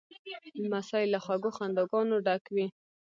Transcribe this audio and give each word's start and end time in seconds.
لمسی 0.61 1.03
له 1.13 1.19
خوږو 1.23 1.49
خنداګانو 1.57 2.15
ډک 2.25 2.43
وي. 2.55 2.67